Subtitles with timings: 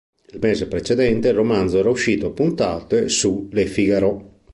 [0.31, 4.39] Il mese precedente il romanzo era uscito a puntate su "Le Figaro".